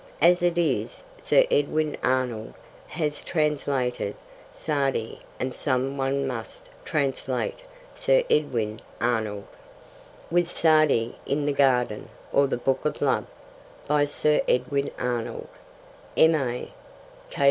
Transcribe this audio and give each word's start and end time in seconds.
As 0.19 0.41
it 0.41 0.57
is, 0.57 1.03
Sir 1.21 1.43
Edwin 1.51 1.95
Arnold 2.01 2.55
has 2.87 3.23
translated 3.23 4.15
Sa'di 4.51 5.19
and 5.39 5.53
some 5.53 5.95
one 5.95 6.25
must 6.25 6.69
translate 6.83 7.57
Sir 7.93 8.23
Edwin 8.27 8.81
Arnold. 8.99 9.45
With 10.31 10.49
Sa'di 10.49 11.13
in 11.27 11.45
the 11.45 11.53
Garden; 11.53 12.09
or 12.33 12.47
The 12.47 12.57
Book 12.57 12.83
of 12.83 12.99
Love. 12.99 13.27
By 13.87 14.05
Sir 14.05 14.41
Edwin 14.47 14.89
Arnold, 14.97 15.49
M.A. 16.17 16.71